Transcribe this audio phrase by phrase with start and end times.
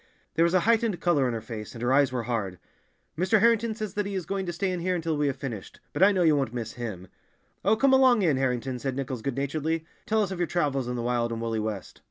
[0.33, 2.57] There was a heightened color in her face, and her eyes were hard.
[3.15, 3.39] "Mr.
[3.39, 6.01] Harrington says that he is going to stay in here until we have finished, but
[6.01, 7.07] I know you won't miss him!"
[7.63, 9.85] "Oh, come along in, Harrington," said Nichols good naturedly.
[10.07, 11.99] "Tell us of your travels in the wild and woolly West."